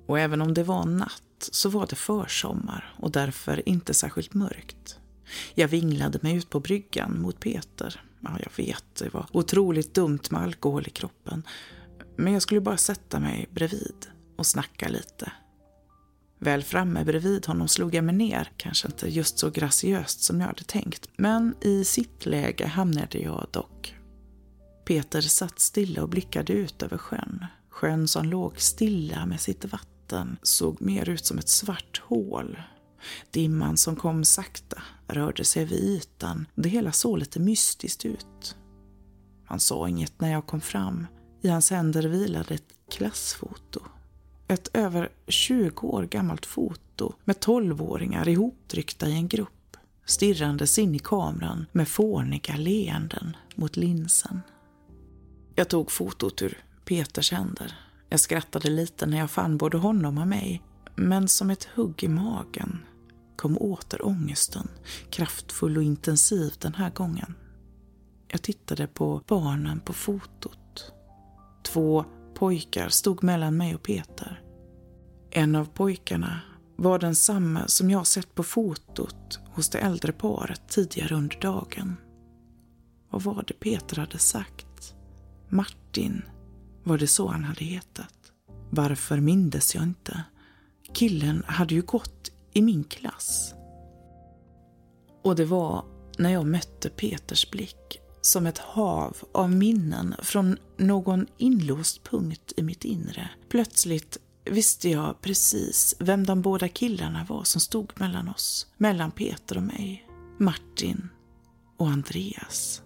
[0.06, 4.98] Och även om det var natt så var det försommar och därför inte särskilt mörkt.
[5.54, 10.20] Jag vinglade mig ut på bryggan mot Peter Ja, jag vet, det var otroligt dumt
[10.30, 11.42] med alkohol i kroppen.
[12.16, 14.06] Men jag skulle bara sätta mig bredvid
[14.36, 15.32] och snacka lite.
[16.38, 20.46] Väl framme bredvid honom slog jag mig ner, kanske inte just så graciöst som jag
[20.46, 23.94] hade tänkt, men i sitt läge hamnade jag dock.
[24.84, 27.46] Peter satt stilla och blickade ut över sjön.
[27.68, 32.58] Sjön som låg stilla med sitt vatten såg mer ut som ett svart hål
[33.30, 36.46] Dimman som kom sakta rörde sig vid ytan.
[36.54, 38.56] och Det hela såg lite mystiskt ut.
[39.44, 41.06] Han sa inget när jag kom fram.
[41.42, 43.80] I hans händer vilade ett klassfoto.
[44.48, 49.76] Ett över 20 år gammalt foto med 12-åringar ihoptryckta i en grupp
[50.10, 54.40] stirrandes in i kameran med fåniga leenden mot linsen.
[55.54, 57.78] Jag tog fotot ur Peters händer.
[58.08, 60.62] Jag skrattade lite när jag fann både honom och mig,
[60.94, 62.78] men som ett hugg i magen
[63.40, 64.68] kom åter ångesten,
[65.10, 67.34] kraftfull och intensiv den här gången.
[68.28, 70.92] Jag tittade på barnen på fotot.
[71.62, 74.42] Två pojkar stod mellan mig och Peter.
[75.30, 76.40] En av pojkarna
[76.76, 81.96] var densamma som jag sett på fotot hos det äldre paret tidigare under dagen.
[83.10, 84.94] Vad var det Peter hade sagt?
[85.48, 86.22] Martin,
[86.84, 88.32] var det så han hade hetat?
[88.70, 90.24] Varför mindes jag inte?
[90.94, 93.54] Killen hade ju gått i min klass.
[95.22, 95.84] Och det var
[96.18, 102.62] när jag mötte Peters blick som ett hav av minnen från någon inlåst punkt i
[102.62, 103.30] mitt inre.
[103.48, 108.66] Plötsligt visste jag precis vem de båda killarna var som stod mellan oss.
[108.76, 110.06] Mellan Peter och mig.
[110.38, 111.08] Martin
[111.76, 112.82] och Andreas.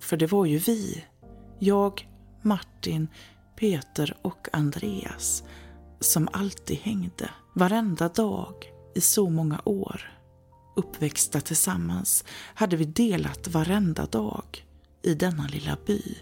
[0.00, 1.04] För det var ju vi.
[1.58, 2.08] Jag,
[2.42, 3.08] Martin,
[3.56, 5.42] Peter och Andreas
[6.00, 7.30] som alltid hängde.
[7.54, 10.10] Varenda dag i så många år.
[10.76, 14.66] Uppväxta tillsammans hade vi delat varenda dag
[15.02, 16.18] i denna lilla by.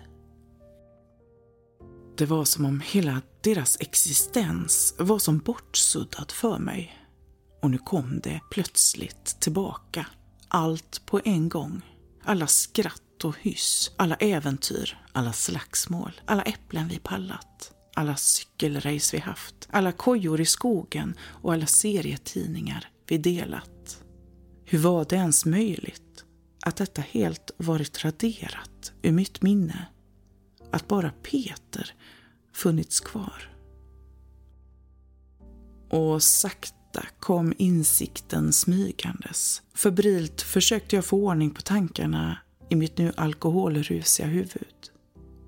[2.17, 6.99] Det var som om hela deras existens var som bortsuddad för mig.
[7.63, 10.07] Och nu kom det plötsligt tillbaka.
[10.49, 11.83] Allt på en gång.
[12.25, 19.21] Alla skratt och hyss, alla äventyr, alla slagsmål, alla äpplen vi pallat, alla cykelrace vi
[19.21, 24.03] haft, alla kojor i skogen och alla serietidningar vi delat.
[24.65, 26.25] Hur var det ens möjligt
[26.63, 29.87] att detta helt varit raderat ur mitt minne?
[30.71, 31.95] Att bara Peter
[32.53, 33.51] funnits kvar.
[35.91, 39.63] Och sakta kom insikten smygandes.
[39.75, 42.39] Febrilt försökte jag få ordning på tankarna
[42.71, 44.91] i mitt nu alkoholrusiga huvud.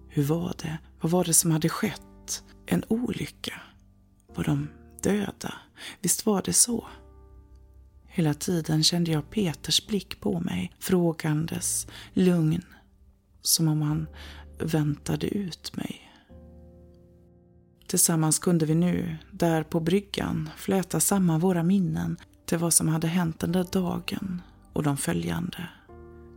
[0.08, 0.78] Hur var det?
[1.00, 2.02] Vad var det som hade skett?
[2.66, 3.60] En olycka?
[4.34, 4.68] Var de
[5.02, 5.54] döda?
[6.00, 6.86] Visst var det så?
[8.06, 12.62] Hela tiden kände jag Peters blick på mig, frågandes, lugn,
[13.42, 14.06] som om han
[14.58, 16.10] väntade ut mig.
[17.86, 23.06] Tillsammans kunde vi nu, där på bryggan, fläta samman våra minnen till vad som hade
[23.06, 25.68] hänt den där dagen och de följande.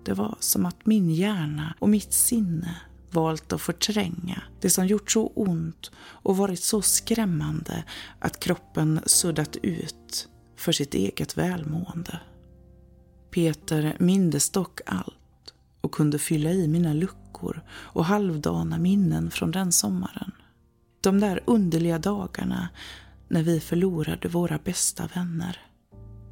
[0.06, 2.76] Det var som att min hjärna och mitt sinne
[3.12, 7.84] valt att förtränga det som gjort så ont och varit så skrämmande
[8.20, 12.20] att kroppen suddat ut för sitt eget välmående.
[13.32, 19.72] Peter mindes dock allt och kunde fylla i mina luckor och halvdana minnen från den
[19.72, 20.32] sommaren.
[21.02, 22.70] De där underliga dagarna
[23.28, 25.62] när vi förlorade våra bästa vänner.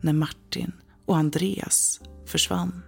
[0.01, 0.71] När Martin
[1.05, 2.81] och Andreas försvann.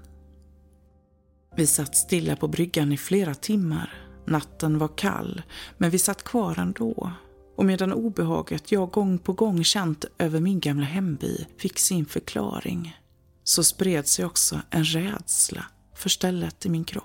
[1.57, 3.93] Vi satt stilla på bryggan i flera timmar.
[4.25, 5.41] Natten var kall,
[5.77, 7.11] men vi satt kvar ändå.
[7.55, 12.97] Och medan obehaget jag gång på gång känt över min gamla hemby fick sin förklaring
[13.43, 15.65] så spred sig också en rädsla
[15.95, 17.03] för stället i min kropp.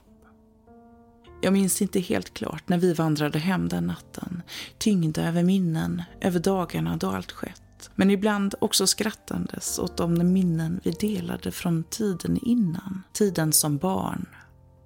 [1.42, 4.42] Jag minns inte helt klart när vi vandrade hem den natten,
[4.78, 7.90] tyngda över minnen, över dagarna då allt skett.
[7.94, 13.02] Men ibland också skrattandes åt de minnen vi delade från tiden innan.
[13.12, 14.26] Tiden som barn.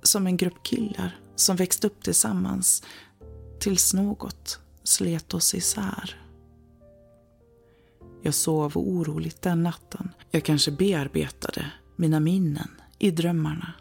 [0.07, 2.83] Som en grupp killar som växte upp tillsammans
[3.61, 6.23] tills något slet oss isär.
[8.23, 10.11] Jag sov oroligt den natten.
[10.31, 13.73] Jag kanske bearbetade mina minnen i drömmarna.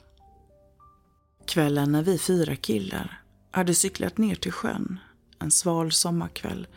[1.47, 4.99] Kvällen när vi fyra killar hade cyklat ner till sjön,
[5.39, 6.67] en sval sommarkväll,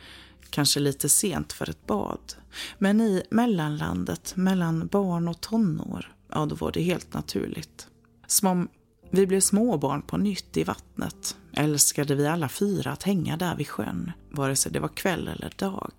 [0.50, 2.34] kanske lite sent för ett bad.
[2.78, 7.88] Men i mellanlandet mellan barn och tonår, ja då var det helt naturligt.
[8.26, 8.68] Som om
[9.10, 13.68] vi blev småbarn på nytt i vattnet älskade vi alla fyra att hänga där vid
[13.68, 15.92] sjön, vare sig det var kväll eller dag.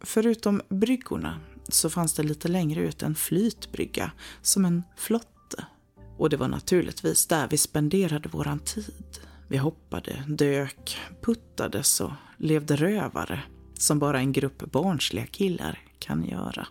[0.00, 5.66] Förutom bryggorna så fanns det lite längre ut en flytbrygga, som en flotte.
[6.18, 9.18] och det var naturligtvis där vi spenderade våran tid.
[9.48, 13.42] Vi hoppade, dök, puttades och levde rövare
[13.74, 16.66] som bara en grupp barnsliga killar kan göra.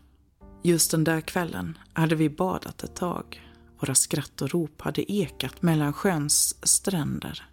[0.64, 3.51] Just den där kvällen hade vi badat ett tag.
[3.82, 7.48] Våra skratt och rop hade ekat mellan sjöns stränder.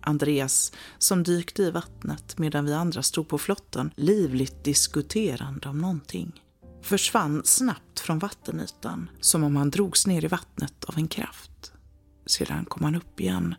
[0.00, 6.42] Andreas, som dykte i vattnet medan vi andra stod på flotten, livligt diskuterande om någonting
[6.82, 11.72] försvann snabbt från vattenytan som om han drogs ner i vattnet av en kraft.
[12.26, 13.54] Sedan kom han upp igen.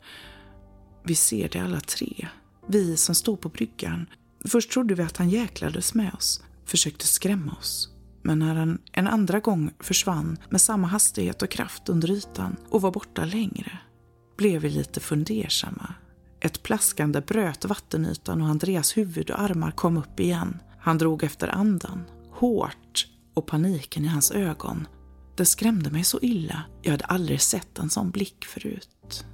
[1.04, 2.28] Vi ser det alla tre.
[2.68, 4.10] Vi som står på bryggan.
[4.46, 7.93] Först trodde vi att han jäklades med oss, försökte skrämma oss.
[8.24, 12.82] Men när han en andra gång försvann med samma hastighet och kraft under ytan och
[12.82, 13.80] var borta längre
[14.38, 15.94] blev vi lite fundersamma.
[16.40, 20.60] Ett plaskande bröt vattenytan och Andreas huvud och armar kom upp igen.
[20.80, 24.88] Han drog efter andan, hårt och paniken i hans ögon.
[25.36, 26.64] Det skrämde mig så illa.
[26.82, 29.26] Jag hade aldrig sett en sån blick förut.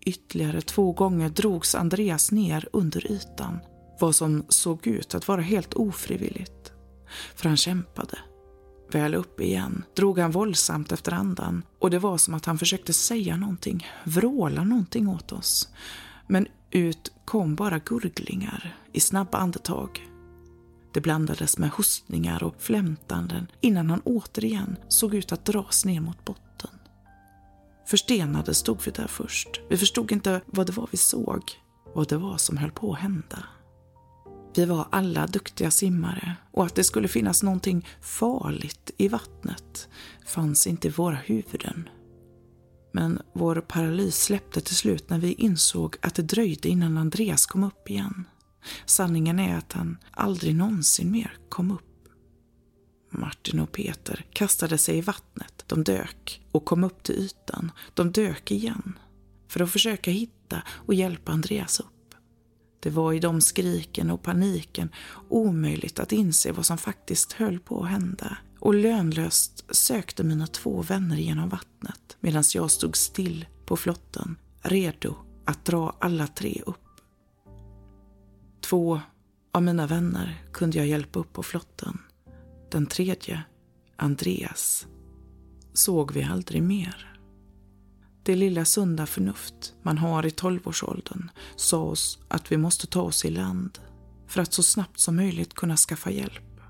[0.00, 3.58] Ytterligare två gånger drogs Andreas ner under ytan.
[4.00, 6.72] Vad som såg ut att vara helt ofrivilligt.
[7.34, 8.18] För han kämpade.
[8.92, 12.92] Väl uppe igen drog han våldsamt efter andan och det var som att han försökte
[12.92, 15.68] säga någonting, vråla någonting åt oss.
[16.26, 20.08] Men ut kom bara gurglingar i snabba andetag.
[20.92, 26.24] Det blandades med hostningar och flämtanden innan han återigen såg ut att dras ner mot
[26.24, 26.70] botten.
[27.86, 29.48] Förstenade stod vi där först.
[29.68, 31.42] Vi förstod inte vad det var vi såg,
[31.94, 33.44] vad det var som höll på att hända.
[34.56, 39.88] Vi var alla duktiga simmare och att det skulle finnas någonting farligt i vattnet
[40.26, 41.88] fanns inte i våra huvuden.
[42.92, 47.64] Men vår paralys släppte till slut när vi insåg att det dröjde innan Andreas kom
[47.64, 48.24] upp igen.
[48.86, 52.08] Sanningen är att han aldrig någonsin mer kom upp.
[53.10, 55.64] Martin och Peter kastade sig i vattnet.
[55.66, 57.70] De dök och kom upp till ytan.
[57.94, 58.98] De dök igen
[59.48, 61.95] för att försöka hitta och hjälpa Andreas upp.
[62.86, 64.88] Det var i de skriken och paniken
[65.28, 68.38] omöjligt att inse vad som faktiskt höll på att hända.
[68.58, 75.14] Och lönlöst sökte mina två vänner genom vattnet medan jag stod still på flotten, redo
[75.44, 77.00] att dra alla tre upp.
[78.60, 79.00] Två
[79.52, 81.98] av mina vänner kunde jag hjälpa upp på flotten.
[82.70, 83.42] Den tredje,
[83.96, 84.86] Andreas,
[85.72, 87.15] såg vi aldrig mer.
[88.26, 93.24] Det lilla sunda förnuft man har i tolvårsåldern sa oss att vi måste ta oss
[93.24, 93.78] i land
[94.28, 96.60] för att så snabbt som möjligt kunna skaffa hjälp.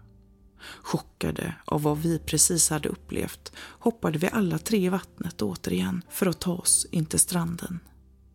[0.82, 6.26] Chockade av vad vi precis hade upplevt hoppade vi alla tre i vattnet återigen för
[6.26, 7.80] att ta oss in till stranden.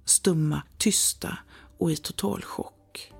[0.06, 1.38] Stumma, tysta
[1.78, 3.14] och i total chock.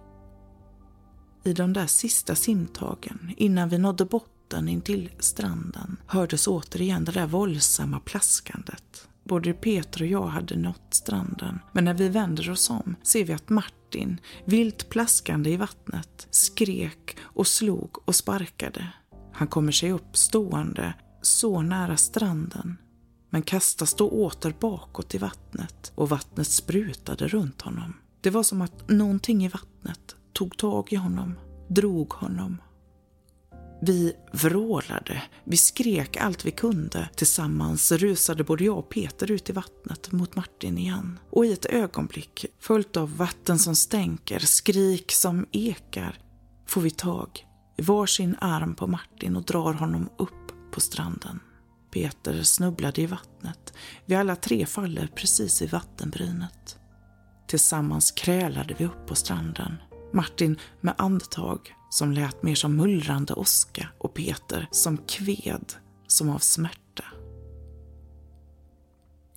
[1.44, 7.12] I de där sista simtagen innan vi nådde botten in till stranden hördes återigen det
[7.12, 9.08] där våldsamma plaskandet.
[9.24, 13.34] Både Peter och jag hade nått stranden, men när vi vänder oss om ser vi
[13.34, 18.88] att Martin, vilt plaskande i vattnet, skrek och slog och sparkade.
[19.34, 22.78] Han kommer sig upp stående så nära stranden,
[23.30, 27.94] men kastas då åter bakåt i vattnet och vattnet sprutade runt honom.
[28.22, 31.36] Det var som att någonting i vattnet tog tag i honom,
[31.68, 32.58] drog honom
[33.82, 37.10] vi vrålade, vi skrek allt vi kunde.
[37.16, 41.20] Tillsammans rusade både jag och Peter ut i vattnet mot Martin igen.
[41.30, 46.20] Och i ett ögonblick, följt av vatten som stänker, skrik som ekar,
[46.68, 47.46] får vi tag
[47.78, 51.40] i varsin arm på Martin och drar honom upp på stranden.
[51.94, 53.74] Peter snubblade i vattnet.
[54.06, 56.78] Vi alla tre faller precis i vattenbrynet.
[57.48, 59.76] Tillsammans krälade vi upp på stranden.
[60.14, 65.74] Martin med andetag som lät mer som mullrande åska och Peter som kved
[66.08, 67.04] som av smärta.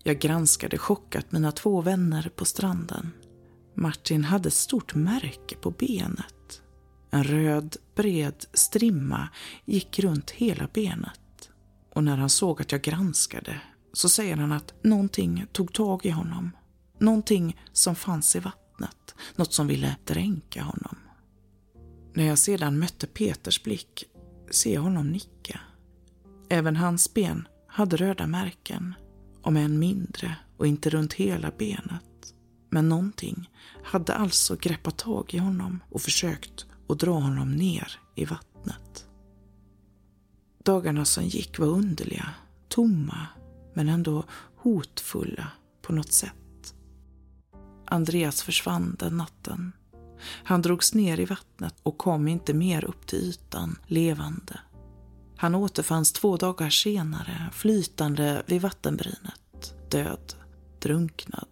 [0.03, 3.13] Jag granskade chockat mina två vänner på stranden.
[3.75, 6.63] Martin hade ett stort märke på benet.
[7.11, 9.29] En röd, bred strimma
[9.65, 11.51] gick runt hela benet.
[11.95, 13.61] Och när han såg att jag granskade
[13.93, 16.51] så säger han att någonting tog tag i honom.
[16.99, 19.15] Någonting som fanns i vattnet.
[19.37, 20.97] Något som ville dränka honom.
[22.17, 24.05] När jag sedan mötte Peters blick
[24.51, 25.61] ser jag honom nicka.
[26.49, 28.95] Även hans ben hade röda märken,
[29.43, 32.35] om än mindre och inte runt hela benet.
[32.71, 33.51] Men någonting
[33.85, 39.07] hade alltså greppat tag i honom och försökt att dra honom ner i vattnet.
[40.65, 42.29] Dagarna som gick var underliga,
[42.69, 43.27] tomma,
[43.75, 44.25] men ändå
[44.57, 45.49] hotfulla
[45.83, 46.75] på något sätt.
[47.87, 49.73] Andreas försvann den natten
[50.45, 54.61] han drogs ner i vattnet och kom inte mer upp till ytan levande.
[55.37, 60.35] Han återfanns två dagar senare flytande vid vattenbrynet, död,
[60.81, 61.49] drunknad.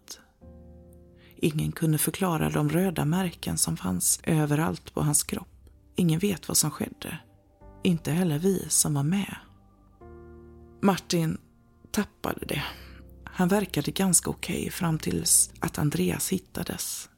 [1.36, 5.48] Ingen kunde förklara de röda märken som fanns överallt på hans kropp.
[5.96, 7.18] Ingen vet vad som skedde.
[7.82, 9.36] Inte heller vi som var med.
[10.82, 11.38] Martin
[11.90, 12.62] tappade det.
[13.24, 17.08] Han verkade ganska okej okay fram tills att Andreas hittades.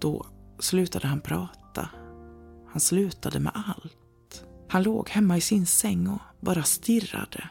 [0.00, 0.26] Då
[0.64, 1.88] slutade han prata.
[2.72, 4.44] Han slutade med allt.
[4.68, 7.48] Han låg hemma i sin säng och bara stirrade.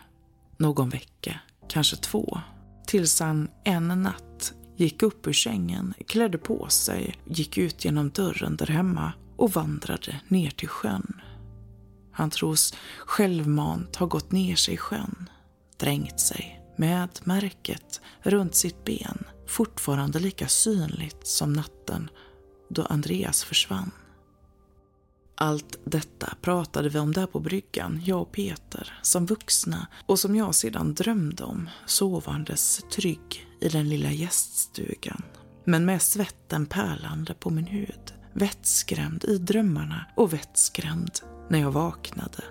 [0.58, 1.40] Någon vecka,
[1.70, 2.42] kanske två.
[2.88, 8.58] Tills han en natt gick upp ur sängen, klädde på sig, gick ut genom dörren
[8.58, 11.22] där hemma och vandrade ner till sjön.
[12.12, 12.74] Han tros
[13.06, 15.30] självmant ha gått ner sig i sjön,
[15.78, 22.10] drängt sig med märket runt sitt ben fortfarande lika synligt som natten
[22.74, 23.92] då Andreas försvann.
[25.36, 30.36] Allt detta pratade vi om där på bryggan, jag och Peter, som vuxna och som
[30.36, 35.22] jag sedan drömde om, sovandes trygg i den lilla gäststugan.
[35.64, 41.20] Men med svetten pärlande på min hud, vettskrämd i drömmarna och vettskrämd
[41.50, 42.44] när jag vaknade.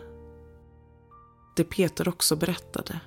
[1.56, 3.00] Det Peter också berättade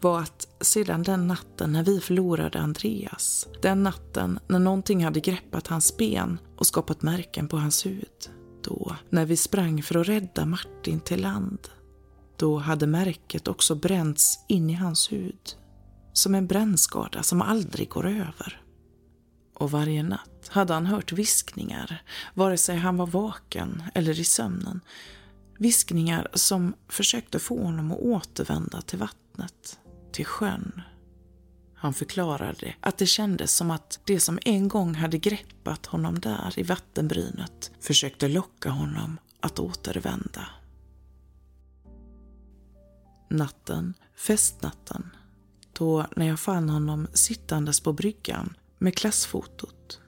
[0.00, 5.66] var att sedan den natten när vi förlorade Andreas, den natten när någonting hade greppat
[5.66, 8.30] hans ben och skapat märken på hans hud,
[8.64, 11.68] då när vi sprang för att rädda Martin till land,
[12.36, 15.56] då hade märket också bränts in i hans hud.
[16.12, 18.62] Som en brännskada som aldrig går över.
[19.54, 22.02] Och varje natt hade han hört viskningar,
[22.34, 24.80] vare sig han var vaken eller i sömnen.
[25.58, 29.25] Viskningar som försökte få honom att återvända till vattnet,
[30.12, 30.82] till sjön.
[31.74, 36.58] Han förklarade att det kändes som att det som en gång hade greppat honom där
[36.58, 40.48] i vattenbrynet försökte locka honom att återvända.
[43.30, 45.10] Natten, festnatten,
[45.72, 50.00] då när jag fann honom sittandes på bryggan med klassfotot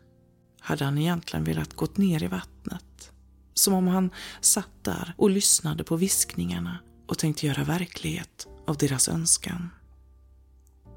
[0.60, 3.12] hade han egentligen velat gått ner i vattnet.
[3.54, 4.10] Som om han
[4.40, 9.70] satt där och lyssnade på viskningarna och tänkte göra verklighet av deras önskan.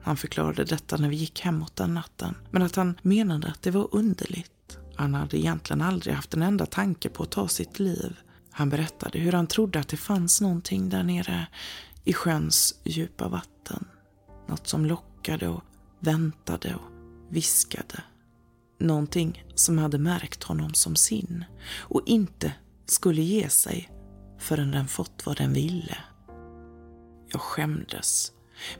[0.01, 3.72] Han förklarade detta när vi gick hemåt den natten, men att han menade att det
[3.72, 4.78] var underligt.
[4.95, 8.17] Han hade egentligen aldrig haft en enda tanke på att ta sitt liv.
[8.51, 11.47] Han berättade hur han trodde att det fanns någonting där nere
[12.03, 13.88] i sjöns djupa vatten.
[14.47, 15.63] Något som lockade och
[15.99, 16.91] väntade och
[17.30, 18.03] viskade.
[18.80, 21.45] Någonting som hade märkt honom som sin
[21.78, 22.53] och inte
[22.86, 23.89] skulle ge sig
[24.39, 25.97] förrän den fått vad den ville.
[27.32, 28.32] Jag skämdes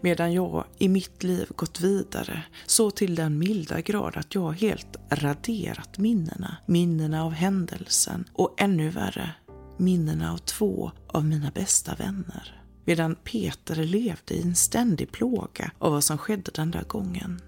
[0.02, 4.98] medan jag i mitt liv gått vidare så till den milda grad att jag helt
[5.10, 6.58] raderat minnena.
[6.66, 9.30] Minnena av händelsen och ännu värre,
[9.78, 15.92] minnena av två av mina bästa vänner medan Peter levde i en ständig plåga av
[15.92, 17.42] vad som skedde den där gången.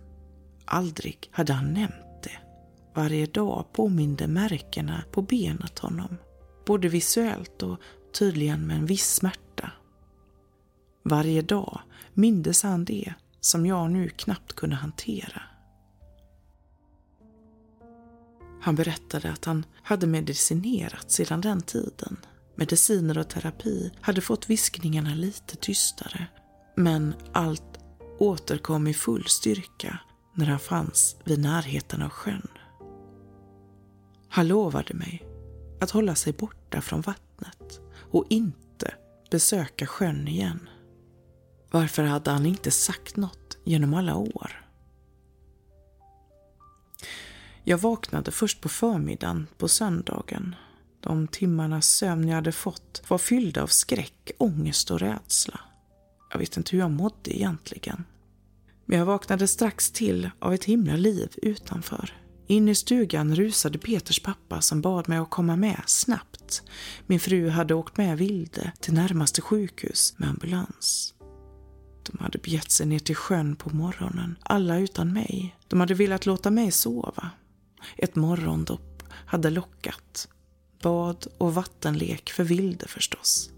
[0.65, 2.37] Aldrig hade han nämnt det.
[2.95, 6.17] Varje dag påminde märkena på benet honom,
[6.65, 7.79] både visuellt och
[8.19, 9.42] tydligen med en viss smärta.
[11.03, 11.81] Varje dag
[12.13, 15.41] mindes han det som jag nu knappt kunde hantera.
[18.61, 22.17] Han berättade att han hade medicinerat sedan den tiden
[22.55, 26.27] mediciner och terapi hade fått viskningarna lite tystare.
[26.75, 27.79] Men allt
[28.19, 29.99] återkom i full styrka
[30.33, 32.47] när han fanns vid närheten av sjön.
[34.29, 35.23] Han lovade mig
[35.81, 37.81] att hålla sig borta från vattnet
[38.11, 38.93] och inte
[39.31, 40.69] besöka sjön igen.
[41.73, 44.65] Varför hade han inte sagt något genom alla år?
[47.63, 50.55] Jag vaknade först på förmiddagen på söndagen
[50.99, 55.59] de timmarnas sömn jag hade fått var fyllda av skräck, ångest och rädsla.
[56.31, 58.03] Jag vet inte hur jag mådde egentligen.
[58.85, 62.13] Men jag vaknade strax till av ett himla liv utanför.
[62.47, 66.63] In i stugan rusade Peters pappa som bad mig att komma med snabbt.
[67.07, 71.13] Min fru hade åkt med Vilde till närmaste sjukhus med ambulans.
[72.11, 75.55] De hade begett sig ner till sjön på morgonen, alla utan mig.
[75.67, 77.29] De hade velat låta mig sova.
[77.97, 80.27] Ett morgondopp hade lockat
[80.81, 83.49] bad och vattenlek för Vilde förstås.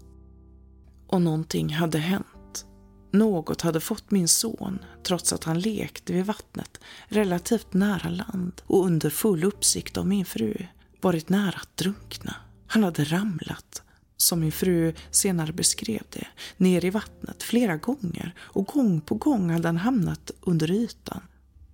[1.06, 2.66] Och någonting hade hänt.
[3.12, 8.86] Något hade fått min son, trots att han lekte vid vattnet relativt nära land och
[8.86, 10.66] under full uppsikt av min fru,
[11.00, 12.34] varit nära att drunkna.
[12.66, 13.82] Han hade ramlat,
[14.16, 19.50] som min fru senare beskrev det, ner i vattnet flera gånger och gång på gång
[19.50, 21.20] hade han hamnat under ytan.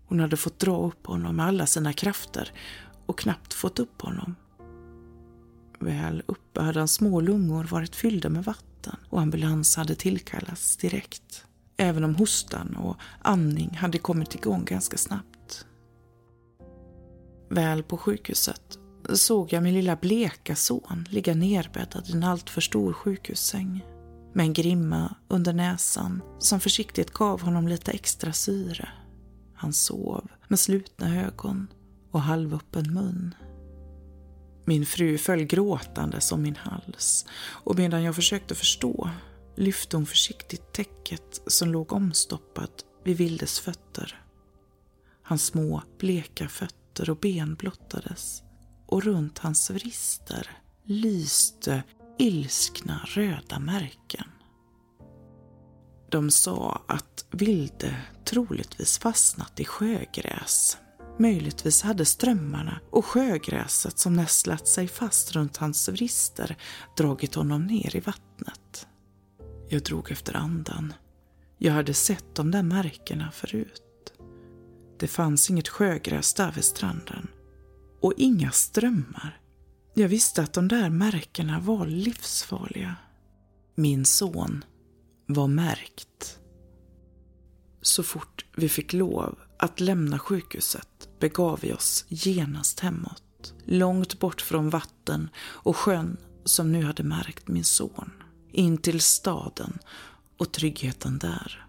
[0.07, 2.53] Hon hade fått dra upp honom med alla sina krafter
[3.07, 4.37] och knappt fått upp honom.
[5.79, 11.45] Väl uppe hade hans små lungor varit fyllda med vatten och ambulans hade tillkallats direkt.
[11.77, 15.67] Även om hostan och andning hade kommit igång ganska snabbt.
[17.49, 18.79] Väl på sjukhuset
[19.15, 23.85] såg jag min lilla bleka son ligga nerbäddad i en alltför stor sjukhussäng
[24.33, 28.89] med en grimma under näsan som försiktigt gav honom lite extra syre.
[29.55, 31.67] Han sov med slutna ögon
[32.11, 33.35] och halvöppen mun.
[34.65, 39.11] Min fru föll gråtande om min hals och medan jag försökte förstå
[39.57, 44.23] lyfte hon försiktigt täcket som låg omstoppat vid Vildes fötter.
[45.23, 48.43] Hans små bleka fötter och ben blottades
[48.93, 50.51] och runt hans vrister
[50.85, 51.83] lyste
[52.19, 54.27] ilskna röda märken.
[56.11, 60.79] De sa att Vilde troligtvis fastnat i sjögräs
[61.19, 66.57] Möjligtvis hade strömmarna och sjögräset som nästlat sig fast runt hans vrister
[66.97, 68.87] dragit honom ner i vattnet.
[69.69, 70.93] Jag drog efter andan.
[71.59, 74.13] Jag hade sett de där märkena förut.
[74.99, 77.29] Det fanns inget sjögräs där vid stranden.
[78.03, 79.41] Och inga strömmar
[79.95, 82.97] Jag visste att de där märkena var livsfarliga.
[83.75, 84.65] Min son
[85.27, 86.39] var märkt.
[87.83, 93.55] Så fort vi fick lov att lämna sjukhuset begav vi oss genast hemåt.
[93.65, 98.11] Långt bort från vatten och sjön som nu hade märkt min son.
[98.53, 99.79] In till staden
[100.39, 101.67] och tryggheten där.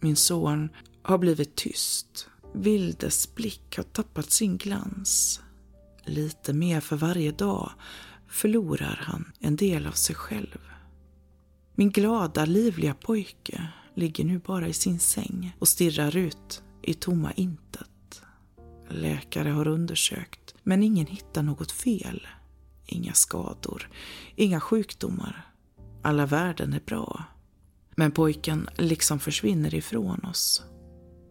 [0.00, 0.68] Min son
[1.02, 2.28] har blivit tyst.
[2.58, 5.40] Vildes blick har tappat sin glans.
[6.04, 7.70] Lite mer för varje dag
[8.28, 10.58] förlorar han en del av sig själv.
[11.74, 17.32] Min glada, livliga pojke ligger nu bara i sin säng och stirrar ut i tomma
[17.32, 18.22] intet.
[18.90, 22.26] Läkare har undersökt, men ingen hittar något fel.
[22.86, 23.90] Inga skador,
[24.36, 25.46] inga sjukdomar.
[26.02, 27.24] Alla värden är bra.
[27.96, 30.62] Men pojken liksom försvinner ifrån oss.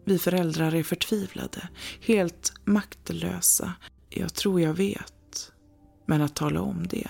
[0.08, 1.68] Vi föräldrar är förtvivlade,
[2.00, 3.72] helt maktlösa.
[4.08, 5.52] Jag tror jag vet.
[6.06, 7.08] Men att tala om det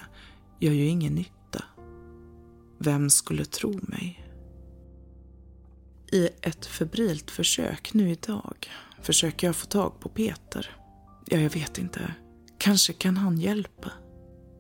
[0.61, 1.65] gör ju ingen nytta.
[2.79, 4.27] Vem skulle tro mig?
[6.13, 8.71] I ett febrilt försök nu idag
[9.03, 10.77] försöker jag få tag på Peter.
[11.27, 12.15] Ja, jag vet inte.
[12.59, 13.93] Kanske kan han hjälpa.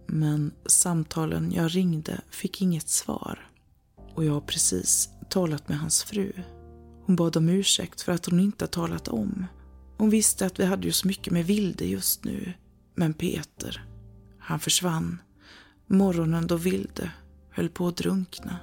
[0.06, 3.50] Men samtalen jag ringde fick inget svar.
[4.14, 6.32] Och jag har precis talat med hans fru.
[7.06, 9.46] Hon bad om ursäkt för att hon inte talat om.
[9.98, 12.52] Hon visste att vi hade ju så mycket med Vilde just nu.
[12.94, 13.84] Men Peter,
[14.38, 15.18] han försvann.
[15.86, 17.10] Morgonen då Vilde
[17.50, 18.58] höll på att drunkna.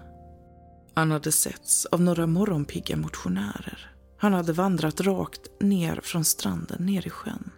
[0.94, 3.92] Han hade setts av några morgonpigga motionärer.
[4.18, 7.50] Han hade vandrat rakt ner från stranden ner i sjön.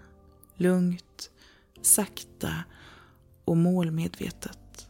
[0.56, 1.32] Lugnt,
[1.82, 2.54] sakta
[3.46, 4.88] och målmedvetet.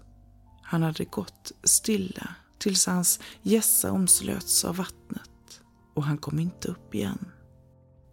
[0.62, 5.30] Han hade gått stilla tills hans gässa omslöts av vattnet
[5.96, 7.32] och han kom inte upp igen.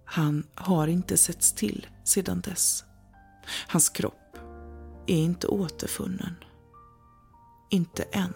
[0.05, 2.85] Han har inte setts till sedan dess.
[3.69, 4.37] Hans kropp
[5.07, 6.35] är inte återfunnen.
[7.71, 8.35] Inte än.